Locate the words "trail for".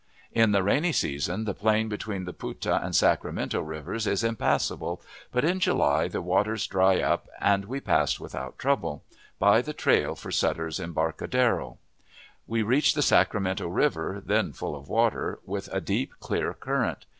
9.73-10.31